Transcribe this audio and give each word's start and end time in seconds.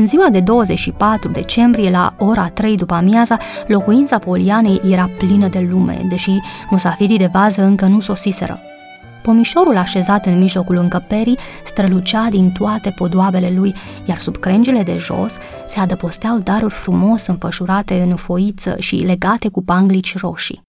În 0.00 0.06
ziua 0.06 0.28
de 0.30 0.40
24 0.40 1.30
decembrie, 1.30 1.90
la 1.90 2.14
ora 2.18 2.48
3 2.48 2.76
după 2.76 2.94
amiaza, 2.94 3.36
locuința 3.66 4.18
Polianei 4.18 4.80
era 4.84 5.10
plină 5.18 5.48
de 5.48 5.68
lume, 5.70 6.06
deși 6.08 6.30
musafirii 6.70 7.18
de 7.18 7.30
vază 7.32 7.62
încă 7.62 7.86
nu 7.86 8.00
sosiseră. 8.00 8.60
Pomișorul 9.22 9.76
așezat 9.76 10.26
în 10.26 10.38
mijlocul 10.38 10.76
încăperii 10.76 11.38
strălucea 11.64 12.28
din 12.30 12.50
toate 12.50 12.90
podoabele 12.90 13.52
lui, 13.56 13.74
iar 14.04 14.18
sub 14.18 14.36
crengile 14.36 14.82
de 14.82 14.96
jos 14.96 15.36
se 15.66 15.80
adăposteau 15.80 16.38
daruri 16.38 16.74
frumos 16.74 17.26
împășurate 17.26 18.02
în 18.02 18.16
foiță 18.16 18.76
și 18.78 18.96
legate 18.96 19.48
cu 19.48 19.62
panglici 19.62 20.18
roșii. 20.18 20.62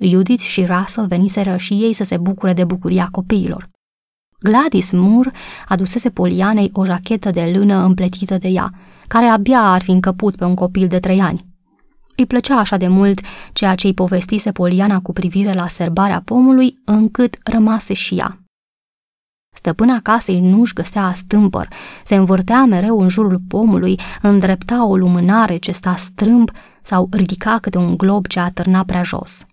Judith 0.00 0.42
și 0.42 0.64
Russell 0.64 1.06
veniseră 1.06 1.56
și 1.56 1.72
ei 1.72 1.92
să 1.92 2.04
se 2.04 2.16
bucure 2.16 2.52
de 2.52 2.64
bucuria 2.64 3.08
copiilor. 3.10 3.68
Gladys 4.40 4.92
Moore 4.92 5.30
adusese 5.68 6.10
Polianei 6.10 6.70
o 6.72 6.84
jachetă 6.84 7.30
de 7.30 7.52
lână 7.54 7.84
împletită 7.84 8.38
de 8.38 8.48
ea, 8.48 8.70
care 9.08 9.26
abia 9.26 9.60
ar 9.60 9.82
fi 9.82 9.90
încăput 9.90 10.36
pe 10.36 10.44
un 10.44 10.54
copil 10.54 10.88
de 10.88 10.98
trei 10.98 11.20
ani. 11.20 11.46
Îi 12.16 12.26
plăcea 12.26 12.58
așa 12.58 12.76
de 12.76 12.88
mult 12.88 13.20
ceea 13.52 13.74
ce 13.74 13.86
îi 13.86 13.94
povestise 13.94 14.52
Poliana 14.52 15.00
cu 15.00 15.12
privire 15.12 15.52
la 15.52 15.68
serbarea 15.68 16.22
pomului, 16.24 16.78
încât 16.84 17.36
rămase 17.44 17.94
și 17.94 18.14
ea. 18.14 18.40
Stăpâna 19.54 20.00
casei 20.02 20.40
nu-și 20.40 20.72
găsea 20.72 21.12
stâmpăr, 21.14 21.68
se 22.04 22.14
învârtea 22.14 22.64
mereu 22.64 23.00
în 23.00 23.08
jurul 23.08 23.40
pomului, 23.48 24.00
îndrepta 24.22 24.86
o 24.86 24.96
lumânare 24.96 25.56
ce 25.56 25.72
sta 25.72 25.94
strâmb 25.94 26.50
sau 26.82 27.08
ridica 27.10 27.58
câte 27.58 27.78
un 27.78 27.96
glob 27.96 28.26
ce 28.26 28.40
atârna 28.40 28.84
prea 28.84 29.02
jos. 29.02 29.44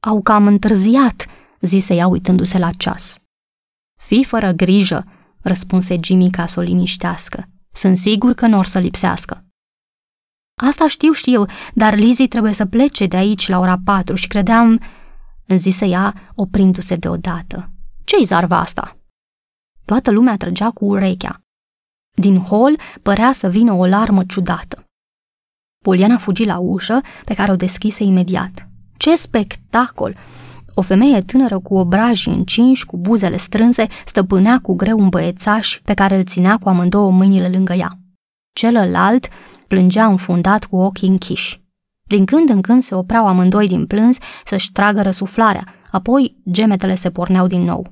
Au 0.00 0.22
cam 0.22 0.46
întârziat, 0.46 1.26
zise 1.60 1.94
ea 1.94 2.06
uitându-se 2.06 2.58
la 2.58 2.70
ceas. 2.76 3.18
Fii 4.04 4.24
fără 4.24 4.52
grijă, 4.52 5.04
răspunse 5.42 5.98
Jimmy 6.02 6.30
ca 6.30 6.46
să 6.46 6.60
o 6.60 6.62
liniștească. 6.62 7.48
Sunt 7.72 7.96
sigur 7.96 8.32
că 8.32 8.46
nu 8.46 8.58
or 8.58 8.66
să 8.66 8.78
lipsească. 8.78 9.44
Asta 10.62 10.88
știu, 10.88 11.12
știu, 11.12 11.44
dar 11.74 11.94
Lizzie 11.94 12.26
trebuie 12.26 12.52
să 12.52 12.66
plece 12.66 13.06
de 13.06 13.16
aici 13.16 13.48
la 13.48 13.58
ora 13.58 13.78
patru 13.84 14.14
și 14.14 14.26
credeam, 14.26 14.80
zise 15.46 15.86
ea, 15.86 16.32
oprindu-se 16.34 16.96
deodată. 16.96 17.70
Ce-i 18.04 18.24
zarva 18.24 18.58
asta? 18.58 18.96
Toată 19.84 20.10
lumea 20.10 20.36
trăgea 20.36 20.70
cu 20.70 20.84
urechea. 20.84 21.40
Din 22.16 22.38
hol 22.38 22.78
părea 23.02 23.32
să 23.32 23.48
vină 23.48 23.72
o 23.72 23.86
larmă 23.86 24.24
ciudată. 24.24 24.84
Poliana 25.84 26.18
fugi 26.18 26.44
la 26.44 26.58
ușă, 26.58 27.00
pe 27.24 27.34
care 27.34 27.52
o 27.52 27.56
deschise 27.56 28.02
imediat. 28.04 28.68
Ce 28.96 29.16
spectacol! 29.16 30.16
O 30.74 30.82
femeie 30.82 31.20
tânără 31.20 31.58
cu 31.58 31.74
obrajii 31.74 32.32
încinși, 32.32 32.86
cu 32.86 32.96
buzele 32.96 33.36
strânse, 33.36 33.86
stăpânea 34.04 34.58
cu 34.62 34.74
greu 34.74 34.98
un 34.98 35.08
băiețaș 35.08 35.80
pe 35.84 35.94
care 35.94 36.16
îl 36.16 36.24
ținea 36.24 36.56
cu 36.56 36.68
amândouă 36.68 37.10
mâinile 37.10 37.48
lângă 37.48 37.72
ea. 37.72 37.98
Celălalt 38.52 39.28
plângea 39.68 40.06
înfundat 40.06 40.64
cu 40.64 40.76
ochii 40.76 41.08
închiși. 41.08 41.62
Din 42.06 42.24
când 42.24 42.48
în 42.48 42.60
când 42.60 42.82
se 42.82 42.94
opreau 42.94 43.26
amândoi 43.26 43.68
din 43.68 43.86
plâns 43.86 44.18
să-și 44.44 44.72
tragă 44.72 45.02
răsuflarea, 45.02 45.64
apoi 45.90 46.36
gemetele 46.50 46.94
se 46.94 47.10
porneau 47.10 47.46
din 47.46 47.60
nou. 47.60 47.86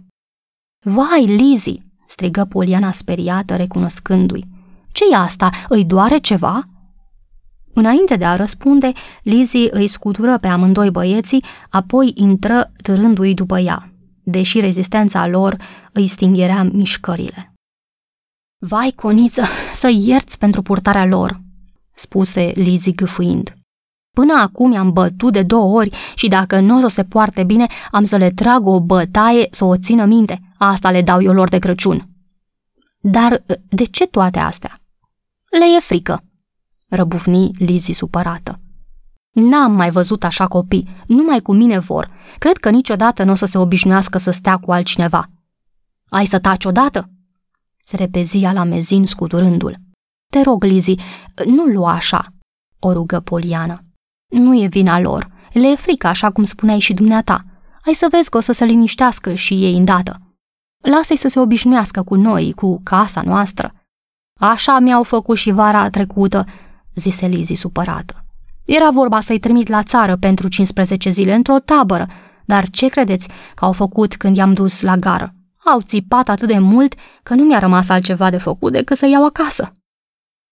Vai, 0.81 1.27
Lizzie!" 1.27 1.87
strigă 2.07 2.45
Poliana 2.45 2.91
speriată, 2.91 3.57
recunoscându-i. 3.57 4.45
Ce-i 4.93 5.15
asta? 5.15 5.51
Îi 5.69 5.85
doare 5.85 6.19
ceva?" 6.19 6.72
Înainte 7.75 8.17
de 8.17 8.25
a 8.25 8.37
răspunde, 8.37 8.93
Lizzie 9.23 9.69
îi 9.71 9.87
scutură 9.87 10.39
pe 10.39 10.47
amândoi 10.47 10.91
băieții, 10.91 11.45
apoi 11.71 12.13
intră 12.15 12.73
târându-i 12.83 13.35
după 13.35 13.59
ea, 13.59 13.93
deși 14.23 14.61
rezistența 14.61 15.27
lor 15.27 15.57
îi 15.93 16.07
stingherea 16.07 16.63
mișcările. 16.63 17.55
Vai, 18.59 18.93
coniță, 18.97 19.43
să 19.73 19.91
ierți 19.95 20.39
pentru 20.39 20.63
purtarea 20.63 21.07
lor, 21.07 21.41
spuse 21.95 22.53
Lizzie 22.55 22.93
gâfâind. 22.93 23.57
Până 24.15 24.33
acum 24.41 24.73
i-am 24.73 24.93
bătut 24.93 25.33
de 25.33 25.43
două 25.43 25.77
ori 25.77 25.91
și 26.15 26.29
dacă 26.29 26.61
nu 26.61 26.77
o 26.77 26.81
să 26.81 26.89
se 26.89 27.05
poarte 27.05 27.45
bine, 27.45 27.67
am 27.91 28.05
să 28.05 28.17
le 28.17 28.31
trag 28.31 28.67
o 28.67 28.81
bătaie 28.81 29.49
să 29.51 29.65
o 29.65 29.77
țină 29.77 30.05
minte. 30.05 30.41
Asta 30.59 30.91
le 30.91 31.03
dau 31.03 31.23
eu 31.23 31.33
lor 31.33 31.49
de 31.49 31.59
Crăciun. 31.59 32.09
Dar 33.01 33.43
de 33.69 33.85
ce 33.85 34.07
toate 34.07 34.39
astea? 34.39 34.81
Le 35.51 35.65
e 35.77 35.81
frică, 35.81 36.25
răbufni 36.95 37.51
Lizzie 37.59 37.95
supărată. 37.95 38.61
N-am 39.31 39.73
mai 39.73 39.91
văzut 39.91 40.25
așa 40.25 40.47
copii, 40.47 40.89
numai 41.07 41.41
cu 41.41 41.53
mine 41.53 41.79
vor. 41.79 42.11
Cred 42.39 42.57
că 42.57 42.71
niciodată 42.71 43.25
nu 43.25 43.31
o 43.31 43.35
să 43.35 43.47
se 43.47 43.59
obișnuiască 43.59 44.19
să 44.19 44.31
stea 44.31 44.57
cu 44.57 44.73
altcineva. 44.73 45.27
Ai 46.09 46.27
să 46.27 46.39
taci 46.39 46.65
odată? 46.65 47.11
Se 47.85 47.97
repezia 47.97 48.53
la 48.53 48.65
mezin 48.65 49.07
scuturându-l. 49.07 49.77
Te 50.31 50.41
rog, 50.41 50.65
Lizi, 50.65 50.95
nu 51.47 51.65
lua 51.65 51.93
așa, 51.93 52.25
o 52.79 52.93
rugă 52.93 53.21
Poliana. 53.21 53.81
Nu 54.29 54.63
e 54.63 54.67
vina 54.67 55.01
lor, 55.01 55.31
le 55.53 55.69
e 55.69 55.77
frică, 55.77 56.07
așa 56.07 56.31
cum 56.31 56.45
spuneai 56.45 56.79
și 56.79 56.95
dumneata. 56.95 57.45
Ai 57.85 57.95
să 57.95 58.07
vezi 58.11 58.31
că 58.31 58.37
o 58.37 58.41
să 58.41 58.53
se 58.53 58.65
liniștească 58.65 59.35
și 59.35 59.65
ei 59.65 59.77
îndată. 59.77 60.21
Lasă-i 60.83 61.17
să 61.17 61.29
se 61.29 61.41
obișnuiască 61.41 62.03
cu 62.03 62.15
noi, 62.15 62.53
cu 62.53 62.81
casa 62.83 63.23
noastră. 63.23 63.73
Așa 64.41 64.79
mi-au 64.79 65.03
făcut 65.03 65.37
și 65.37 65.51
vara 65.51 65.91
trecută, 65.91 66.45
zise 66.95 67.27
Lizi 67.27 67.55
supărată. 67.55 68.25
Era 68.65 68.91
vorba 68.91 69.21
să-i 69.21 69.39
trimit 69.39 69.69
la 69.69 69.83
țară 69.83 70.17
pentru 70.17 70.49
15 70.49 71.11
zile 71.11 71.35
într-o 71.35 71.59
tabără, 71.59 72.07
dar 72.45 72.71
ce 72.71 72.89
credeți 72.89 73.29
că 73.55 73.65
au 73.65 73.73
făcut 73.73 74.17
când 74.17 74.37
i-am 74.37 74.53
dus 74.53 74.81
la 74.81 74.97
gară? 74.97 75.35
Au 75.65 75.81
țipat 75.81 76.29
atât 76.29 76.49
de 76.49 76.59
mult 76.59 76.95
că 77.23 77.35
nu 77.35 77.45
mi-a 77.45 77.59
rămas 77.59 77.89
altceva 77.89 78.31
de 78.31 78.39
făcut 78.39 78.73
decât 78.73 78.97
să 78.97 79.07
iau 79.07 79.25
acasă. 79.25 79.73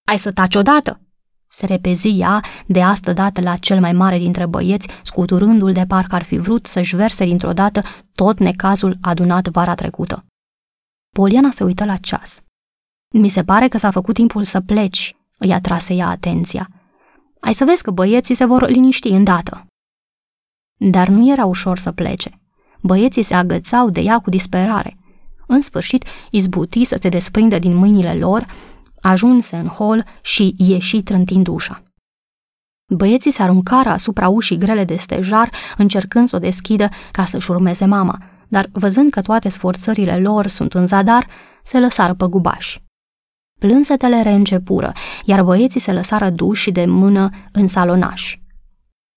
Ai 0.09 0.19
să 0.19 0.33
taci 0.33 0.55
odată!" 0.55 1.01
Se 1.49 1.67
repezi 1.67 2.19
ea 2.19 2.41
de 2.67 2.83
astă 2.83 3.13
dată 3.13 3.41
la 3.41 3.57
cel 3.57 3.81
mai 3.81 3.93
mare 3.93 4.19
dintre 4.19 4.47
băieți, 4.47 4.89
scuturându-l 5.03 5.73
de 5.73 5.85
parcă 5.89 6.15
ar 6.15 6.23
fi 6.23 6.37
vrut 6.37 6.67
să-și 6.67 6.97
verse 6.97 7.25
dintr-o 7.25 7.53
dată 7.53 7.83
tot 8.15 8.39
necazul 8.39 8.99
adunat 9.01 9.49
vara 9.49 9.75
trecută. 9.75 10.25
Poliana 11.15 11.51
se 11.51 11.65
uită 11.65 11.85
la 11.85 11.97
ceas. 11.97 12.41
Mi 13.15 13.29
se 13.29 13.45
pare 13.45 13.69
că 13.69 13.79
s-a 13.79 13.91
făcut 13.91 14.15
timpul 14.15 14.45
să 14.45 14.61
pleci, 14.61 15.17
îi 15.41 15.53
atrase 15.53 15.95
ea 15.95 16.09
atenția. 16.09 16.69
Ai 17.41 17.55
să 17.55 17.65
vezi 17.65 17.83
că 17.83 17.91
băieții 17.91 18.35
se 18.35 18.45
vor 18.45 18.69
liniști 18.69 19.09
îndată. 19.09 19.67
Dar 20.77 21.09
nu 21.09 21.33
era 21.33 21.45
ușor 21.45 21.79
să 21.79 21.93
plece. 21.93 22.31
Băieții 22.83 23.23
se 23.23 23.35
agățau 23.35 23.91
de 23.91 24.01
ea 24.01 24.19
cu 24.19 24.31
disperare. 24.31 24.97
În 25.47 25.61
sfârșit, 25.61 26.05
izbuti 26.31 26.85
să 26.85 26.97
se 27.01 27.09
desprindă 27.09 27.59
din 27.59 27.75
mâinile 27.75 28.15
lor 28.15 28.47
ajunse 29.01 29.57
în 29.57 29.67
hol 29.67 30.05
și 30.23 30.55
ieși 30.59 31.03
trântind 31.03 31.47
ușa. 31.47 31.83
Băieții 32.89 33.31
se 33.31 33.43
aruncară 33.43 33.89
asupra 33.89 34.29
ușii 34.29 34.59
grele 34.59 34.85
de 34.85 34.97
stejar, 34.97 35.51
încercând 35.77 36.29
să 36.29 36.37
o 36.37 36.39
deschidă 36.39 36.89
ca 37.13 37.25
să-și 37.25 37.51
urmeze 37.51 37.85
mama, 37.85 38.19
dar 38.49 38.69
văzând 38.73 39.11
că 39.11 39.23
toate 39.23 39.49
sforțările 39.49 40.19
lor 40.19 40.47
sunt 40.47 40.75
în 40.75 40.87
zadar, 40.87 41.27
se 41.63 41.79
lăsară 41.79 42.15
pe 42.15 42.27
gubași. 42.27 42.83
Plânsetele 43.61 44.23
reîncepură, 44.23 44.93
iar 45.25 45.43
băieții 45.43 45.81
se 45.81 45.93
lăsară 45.93 46.31
duși 46.31 46.71
de 46.71 46.85
mână 46.87 47.31
în 47.53 47.67
salonaș. 47.67 48.39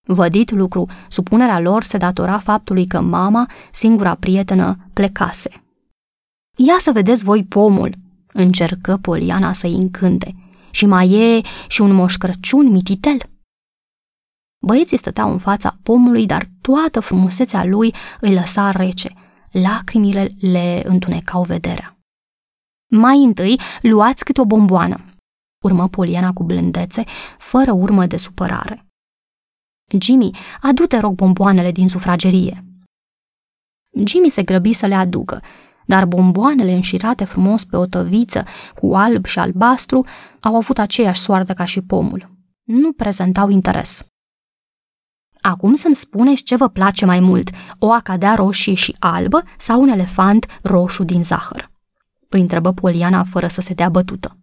Vădit 0.08 0.52
lucru, 0.52 0.86
supunerea 1.10 1.60
lor 1.60 1.84
se 1.84 1.98
datora 1.98 2.38
faptului 2.38 2.88
că 2.88 3.02
mama, 3.02 3.50
singura 3.72 4.16
prietenă, 4.16 4.78
plecase. 4.94 5.50
Ia 6.58 6.76
să 6.80 6.92
vedeți 6.92 7.24
voi 7.24 7.44
pomul, 7.44 7.96
încercă 8.34 8.98
Poliana 9.02 9.54
să-i 9.54 9.74
încânte. 9.74 10.36
Și 10.72 10.86
mai 10.86 11.12
e 11.12 11.42
și 11.68 11.82
un 11.82 11.94
moș 11.94 12.16
Crăciun 12.16 12.72
mititel. 12.72 13.18
Băieții 14.66 14.98
stăteau 14.98 15.32
în 15.32 15.38
fața 15.38 15.78
pomului, 15.84 16.26
dar 16.26 16.46
toată 16.62 17.00
frumusețea 17.00 17.66
lui 17.66 17.94
îi 18.20 18.34
lăsa 18.34 18.72
rece. 18.72 19.10
Lacrimile 19.52 20.32
le 20.40 20.82
întunecau 20.86 21.44
vederea. 21.44 21.98
Mai 22.96 23.24
întâi, 23.24 23.60
luați 23.82 24.24
câte 24.24 24.42
o 24.42 24.46
bomboană, 24.46 25.06
urmă 25.64 25.88
Poliana 25.88 26.34
cu 26.34 26.44
blândețe, 26.44 27.04
fără 27.38 27.72
urmă 27.72 28.06
de 28.06 28.18
supărare. 28.18 28.86
Jimmy, 30.00 30.32
adu-te 30.62 30.98
rog 30.98 31.14
bomboanele 31.14 31.72
din 31.72 31.90
sufragerie. 31.90 32.64
Jimmy 34.06 34.30
se 34.30 34.44
grăbi 34.44 34.74
să 34.74 34.86
le 34.86 34.96
aducă 34.96 35.42
dar 35.86 36.06
bomboanele 36.06 36.74
înșirate 36.74 37.24
frumos 37.24 37.64
pe 37.64 37.76
o 37.76 37.86
tăviță 37.86 38.44
cu 38.76 38.96
alb 38.96 39.26
și 39.26 39.40
albastru 39.40 40.06
au 40.40 40.56
avut 40.56 40.78
aceeași 40.78 41.22
soartă 41.22 41.54
ca 41.54 41.66
și 41.66 41.82
pomul. 41.82 42.32
nu 42.64 42.94
prezentau 42.94 43.50
interes. 43.50 44.06
Acum 45.42 45.74
să-mi 45.74 45.96
spuneți 45.96 46.44
ce 46.44 46.56
vă 46.56 46.70
place 46.70 47.06
mai 47.06 47.20
mult, 47.20 47.50
o 47.80 47.92
acadea 47.92 48.36
roșie 48.36 48.74
și 48.74 48.96
albă 49.00 49.44
sau 49.58 49.82
un 49.82 49.88
elefant 49.88 50.60
roșu 50.62 51.04
din 51.04 51.24
zahăr? 51.24 51.73
Îi 52.34 52.42
întrebă 52.42 52.74
Poliana 52.74 53.24
fără 53.24 53.48
să 53.48 53.62
se 53.62 53.74
dea 53.74 53.90
bătută. 53.90 54.38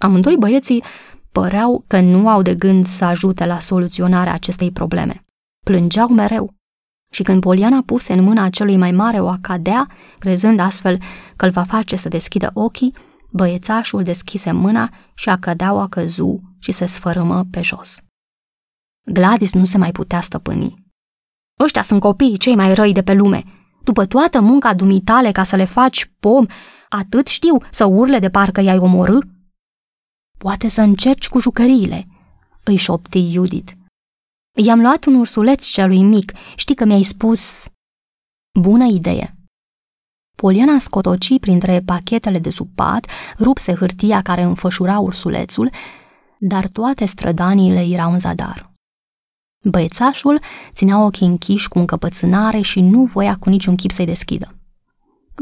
Amândoi 0.00 0.36
băieții 0.36 0.84
păreau 1.32 1.84
că 1.86 2.00
nu 2.00 2.28
au 2.28 2.42
de 2.42 2.54
gând 2.54 2.86
să 2.86 3.04
ajute 3.04 3.46
la 3.46 3.58
soluționarea 3.58 4.32
acestei 4.32 4.70
probleme. 4.70 5.24
Plângeau 5.64 6.08
mereu. 6.08 6.54
Și 7.12 7.22
când 7.22 7.40
Poliana 7.40 7.82
puse 7.86 8.12
în 8.12 8.22
mâna 8.22 8.48
celui 8.48 8.76
mai 8.76 8.92
mare 8.92 9.20
o 9.20 9.28
acadea, 9.28 9.88
crezând 10.18 10.60
astfel 10.60 10.98
că 11.36 11.44
îl 11.44 11.50
va 11.50 11.62
face 11.62 11.96
să 11.96 12.08
deschidă 12.08 12.50
ochii, 12.54 12.94
băiețașul 13.32 14.02
deschise 14.02 14.52
mâna 14.52 14.92
și 15.14 15.28
acadeaua 15.28 15.88
căzu 15.88 16.40
și 16.58 16.72
se 16.72 16.86
sfărâmă 16.86 17.44
pe 17.50 17.62
jos. 17.62 18.00
Gladys 19.12 19.52
nu 19.52 19.64
se 19.64 19.78
mai 19.78 19.92
putea 19.92 20.20
stăpâni. 20.20 20.84
Ăștia 21.60 21.82
sunt 21.82 22.00
copiii 22.00 22.36
cei 22.36 22.54
mai 22.54 22.74
răi 22.74 22.92
de 22.92 23.02
pe 23.02 23.12
lume. 23.12 23.44
După 23.86 24.06
toată 24.06 24.40
munca 24.40 24.74
dumitale 24.74 25.32
ca 25.32 25.44
să 25.44 25.56
le 25.56 25.64
faci 25.64 26.10
pom, 26.20 26.46
atât 26.88 27.26
știu 27.26 27.58
să 27.70 27.84
urle 27.84 28.18
de 28.18 28.30
parcă 28.30 28.60
i-ai 28.60 28.78
omorâ? 28.78 29.18
Poate 30.38 30.68
să 30.68 30.80
încerci 30.80 31.28
cu 31.28 31.38
jucăriile, 31.38 32.06
îi 32.64 32.76
șopti 32.76 33.30
Judith. 33.30 33.72
I-am 34.58 34.80
luat 34.80 35.04
un 35.04 35.14
ursuleț 35.14 35.66
celui 35.66 36.02
mic, 36.02 36.32
știi 36.56 36.74
că 36.74 36.84
mi-ai 36.84 37.02
spus... 37.02 37.68
Bună 38.60 38.84
idee! 38.84 39.36
Poliana 40.36 40.78
scotoci 40.78 41.38
printre 41.40 41.80
pachetele 41.80 42.38
de 42.38 42.50
sub 42.50 42.68
pat, 42.74 43.06
rupse 43.38 43.74
hârtia 43.74 44.22
care 44.22 44.42
înfășura 44.42 44.98
ursulețul, 44.98 45.70
dar 46.38 46.68
toate 46.68 47.04
strădaniile 47.04 47.80
erau 47.80 48.12
în 48.12 48.18
zadar. 48.18 48.75
Băiețașul 49.70 50.40
ținea 50.72 51.04
ochii 51.04 51.26
închiși 51.26 51.68
cu 51.68 51.78
încăpățânare 51.78 52.60
și 52.60 52.80
nu 52.80 53.04
voia 53.04 53.36
cu 53.40 53.48
niciun 53.48 53.74
chip 53.74 53.90
să-i 53.90 54.06
deschidă. 54.06 54.54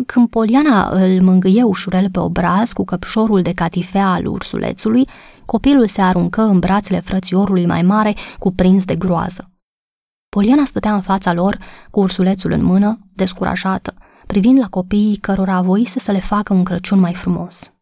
Când 0.06 0.28
Poliana 0.28 0.88
îl 0.88 1.22
mângâie 1.22 1.62
ușurel 1.62 2.10
pe 2.10 2.18
obraz 2.18 2.72
cu 2.72 2.84
căpșorul 2.84 3.42
de 3.42 3.52
catifea 3.52 4.12
al 4.12 4.26
ursulețului, 4.26 5.08
copilul 5.44 5.86
se 5.86 6.00
aruncă 6.00 6.42
în 6.42 6.58
brațele 6.58 7.00
frățiorului 7.00 7.66
mai 7.66 7.82
mare, 7.82 8.14
cuprins 8.38 8.84
de 8.84 8.96
groază. 8.96 9.50
Poliana 10.28 10.64
stătea 10.64 10.94
în 10.94 11.00
fața 11.00 11.32
lor, 11.32 11.58
cu 11.90 12.00
ursulețul 12.00 12.50
în 12.52 12.64
mână, 12.64 12.96
descurajată, 13.14 13.94
privind 14.26 14.58
la 14.58 14.66
copiii 14.66 15.16
cărora 15.16 15.60
voise 15.60 15.98
să 15.98 16.12
le 16.12 16.20
facă 16.20 16.54
un 16.54 16.64
Crăciun 16.64 16.98
mai 17.00 17.14
frumos. 17.14 17.73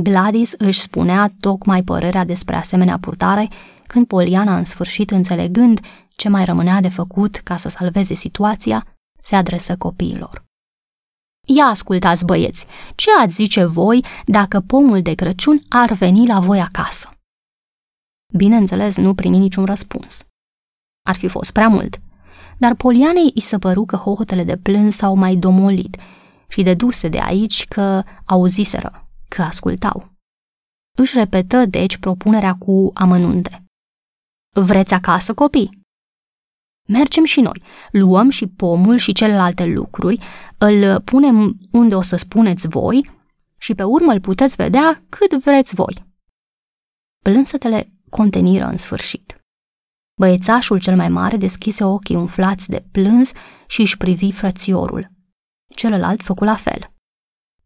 Gladys 0.00 0.52
își 0.52 0.80
spunea 0.80 1.34
tocmai 1.40 1.82
părerea 1.82 2.24
despre 2.24 2.56
asemenea 2.56 2.98
purtare, 2.98 3.48
când 3.86 4.06
Poliana, 4.06 4.56
în 4.56 4.64
sfârșit 4.64 5.10
înțelegând 5.10 5.80
ce 6.16 6.28
mai 6.28 6.44
rămânea 6.44 6.80
de 6.80 6.88
făcut 6.88 7.36
ca 7.36 7.56
să 7.56 7.68
salveze 7.68 8.14
situația, 8.14 8.86
se 9.22 9.36
adresă 9.36 9.76
copiilor. 9.76 10.44
Ia 11.46 11.64
ascultați, 11.64 12.24
băieți, 12.24 12.66
ce 12.94 13.08
ați 13.20 13.34
zice 13.34 13.64
voi 13.64 14.04
dacă 14.24 14.60
pomul 14.60 15.02
de 15.02 15.14
Crăciun 15.14 15.62
ar 15.68 15.92
veni 15.92 16.26
la 16.26 16.40
voi 16.40 16.60
acasă? 16.60 17.10
Bineînțeles, 18.34 18.96
nu 18.96 19.14
primi 19.14 19.38
niciun 19.38 19.64
răspuns. 19.64 20.26
Ar 21.06 21.14
fi 21.14 21.28
fost 21.28 21.50
prea 21.50 21.68
mult, 21.68 22.00
dar 22.58 22.74
Polianei 22.74 23.30
îi 23.34 23.40
se 23.40 23.58
păru 23.58 23.84
că 23.84 23.96
hohotele 23.96 24.44
de 24.44 24.56
plâns 24.56 24.96
s-au 24.96 25.14
mai 25.14 25.36
domolit 25.36 25.96
și 26.48 26.62
deduse 26.62 27.08
de 27.08 27.20
aici 27.20 27.64
că 27.64 28.02
auziseră, 28.24 29.11
că 29.34 29.42
ascultau. 29.42 30.12
Își 30.98 31.16
repetă, 31.16 31.66
deci, 31.66 31.98
propunerea 31.98 32.54
cu 32.54 32.90
amănunte. 32.94 33.64
Vreți 34.54 34.94
acasă, 34.94 35.34
copii? 35.34 35.80
Mergem 36.88 37.24
și 37.24 37.40
noi, 37.40 37.62
luăm 37.90 38.30
și 38.30 38.46
pomul 38.46 38.96
și 38.96 39.12
celelalte 39.12 39.64
lucruri, 39.66 40.18
îl 40.58 41.00
punem 41.00 41.58
unde 41.72 41.94
o 41.94 42.02
să 42.02 42.16
spuneți 42.16 42.68
voi 42.68 43.10
și 43.58 43.74
pe 43.74 43.82
urmă 43.82 44.12
îl 44.12 44.20
puteți 44.20 44.56
vedea 44.56 45.04
cât 45.08 45.32
vreți 45.44 45.74
voi. 45.74 46.04
Plânsetele 47.24 47.92
conteniră 48.10 48.64
în 48.64 48.76
sfârșit. 48.76 49.36
Băiețașul 50.20 50.80
cel 50.80 50.96
mai 50.96 51.08
mare 51.08 51.36
deschise 51.36 51.84
ochii 51.84 52.16
umflați 52.16 52.68
de 52.68 52.84
plâns 52.92 53.32
și 53.66 53.80
își 53.80 53.96
privi 53.96 54.32
frățiorul. 54.32 55.10
Celălalt 55.74 56.22
făcu 56.22 56.44
la 56.44 56.54
fel. 56.54 56.92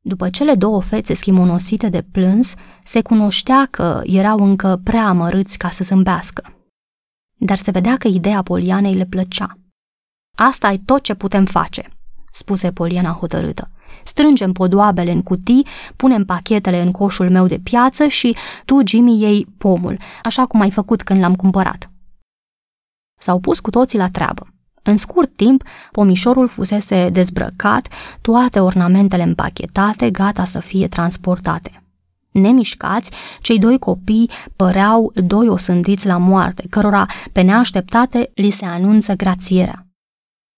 După 0.09 0.31
cele 0.31 0.55
două 0.55 0.83
fețe 0.83 1.15
schimonosite 1.15 1.89
de 1.89 2.03
plâns, 2.03 2.55
se 2.85 3.03
cunoștea 3.03 3.69
că 3.71 4.01
erau 4.05 4.39
încă 4.39 4.81
prea 4.85 5.09
amărâți 5.09 5.59
ca 5.59 5.69
să 5.69 5.85
zâmbească 5.85 6.57
dar 7.37 7.59
se 7.59 7.71
vedea 7.71 7.97
că 7.97 8.09
ideea 8.09 8.43
Polianei 8.43 8.95
le 8.95 9.05
plăcea. 9.05 9.59
Asta 10.37 10.73
e 10.73 10.81
tot 10.85 11.03
ce 11.03 11.15
putem 11.15 11.45
face, 11.45 11.91
spuse 12.31 12.73
Poliana 12.73 13.11
hotărâtă. 13.11 13.71
Strângem 14.05 14.53
podoabele 14.53 15.11
în 15.11 15.23
cutii, 15.23 15.67
punem 15.97 16.25
pachetele 16.25 16.81
în 16.81 16.91
coșul 16.91 17.31
meu 17.31 17.47
de 17.47 17.59
piață 17.59 18.07
și 18.07 18.37
tu, 18.65 18.81
Jimmy, 18.87 19.21
iei 19.21 19.47
pomul, 19.59 19.99
așa 20.23 20.47
cum 20.47 20.61
ai 20.61 20.71
făcut 20.71 21.03
când 21.03 21.21
l-am 21.21 21.35
cumpărat. 21.35 21.91
S-au 23.21 23.41
pus 23.41 23.61
cu 23.61 23.71
toții 23.71 23.99
la 23.99 24.11
treabă. 24.11 24.47
În 24.87 24.97
scurt 24.97 25.37
timp, 25.37 25.63
pomișorul 25.91 26.49
fusese 26.49 27.09
dezbrăcat, 27.13 27.89
toate 28.21 28.61
ornamentele 28.61 29.23
împachetate, 29.23 30.11
gata 30.11 30.45
să 30.45 30.59
fie 30.61 30.89
transportate. 30.89 31.83
Nemișcați, 32.31 33.11
cei 33.41 33.59
doi 33.59 33.79
copii 33.79 34.31
păreau 34.57 35.13
doi 35.15 35.49
osândiți 35.49 36.07
la 36.07 36.17
moarte, 36.17 36.67
cărora, 36.71 37.07
pe 37.33 37.41
neașteptate, 37.41 38.31
li 38.35 38.51
se 38.51 38.65
anunță 38.65 39.15
grațierea. 39.15 39.87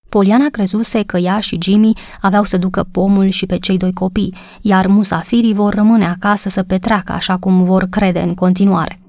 Poliana 0.08 0.48
crezuse 0.50 1.02
că 1.02 1.16
ea 1.16 1.40
și 1.40 1.58
Jimmy 1.60 1.92
aveau 2.20 2.44
să 2.44 2.56
ducă 2.56 2.88
pomul 2.90 3.28
și 3.28 3.46
pe 3.46 3.58
cei 3.58 3.76
doi 3.76 3.92
copii, 3.92 4.34
iar 4.60 4.86
musafirii 4.86 5.54
vor 5.54 5.74
rămâne 5.74 6.06
acasă 6.06 6.48
să 6.48 6.62
petreacă 6.62 7.12
așa 7.12 7.36
cum 7.36 7.64
vor 7.64 7.84
crede 7.84 8.20
în 8.20 8.34
continuare. 8.34 9.00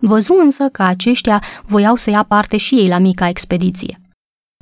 Văzu 0.00 0.34
însă 0.42 0.68
că 0.68 0.82
aceștia 0.82 1.42
voiau 1.64 1.96
să 1.96 2.10
ia 2.10 2.22
parte 2.22 2.56
și 2.56 2.74
ei 2.74 2.88
la 2.88 2.98
mica 2.98 3.28
expediție. 3.28 4.00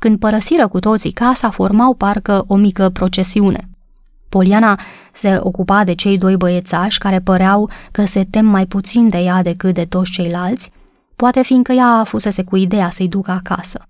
Când 0.07 0.19
părăsiră 0.19 0.67
cu 0.67 0.79
toții 0.79 1.11
casa, 1.11 1.49
formau 1.49 1.93
parcă 1.93 2.43
o 2.47 2.55
mică 2.55 2.89
procesiune. 2.89 3.69
Poliana 4.29 4.79
se 5.13 5.39
ocupa 5.41 5.83
de 5.83 5.93
cei 5.93 6.17
doi 6.17 6.37
băiețași 6.37 6.97
care 6.97 7.19
păreau 7.19 7.69
că 7.91 8.05
se 8.05 8.23
tem 8.23 8.45
mai 8.45 8.65
puțin 8.65 9.07
de 9.07 9.17
ea 9.17 9.41
decât 9.41 9.73
de 9.73 9.85
toți 9.85 10.11
ceilalți, 10.11 10.71
poate 11.15 11.43
fiindcă 11.43 11.71
ea 11.71 12.03
fusese 12.03 12.43
cu 12.43 12.55
ideea 12.55 12.89
să-i 12.89 13.07
ducă 13.07 13.31
acasă. 13.31 13.81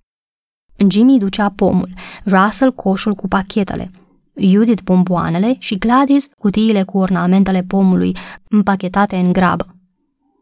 Jimmy 0.87 1.19
ducea 1.19 1.49
pomul, 1.55 1.89
Russell 2.25 2.73
coșul 2.73 3.13
cu 3.13 3.27
pachetele, 3.27 3.91
Judith 4.35 4.81
bomboanele 4.83 5.55
și 5.59 5.77
Gladys 5.77 6.27
cutiile 6.37 6.83
cu 6.83 6.97
ornamentele 6.97 7.63
pomului 7.67 8.15
împachetate 8.49 9.15
în 9.15 9.31
grabă. 9.31 9.75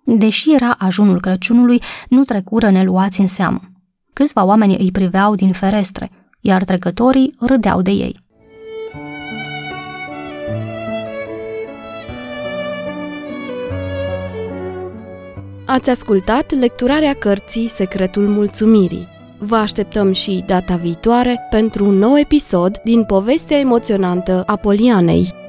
Deși 0.04 0.54
era 0.54 0.76
ajunul 0.78 1.20
Crăciunului, 1.20 1.82
nu 2.10 2.24
trecură 2.24 2.70
neluați 2.70 3.20
în 3.20 3.28
seamă. 3.28 3.62
Câțiva 4.16 4.46
oameni 4.46 4.78
îi 4.78 4.92
priveau 4.92 5.36
din 5.36 5.52
ferestre, 5.52 6.10
iar 6.40 6.64
trecătorii 6.64 7.36
râdeau 7.40 7.82
de 7.82 7.92
ei. 7.92 8.20
Ați 15.66 15.90
ascultat 15.90 16.52
lecturarea 16.60 17.14
cărții 17.14 17.68
Secretul 17.68 18.28
Mulțumirii. 18.28 19.08
Vă 19.38 19.56
așteptăm 19.56 20.12
și 20.12 20.44
data 20.48 20.76
viitoare 20.76 21.48
pentru 21.50 21.86
un 21.86 21.98
nou 21.98 22.18
episod 22.18 22.78
din 22.84 23.04
povestea 23.04 23.58
emoționantă 23.58 24.44
a 24.46 24.56
Polianei. 24.56 25.45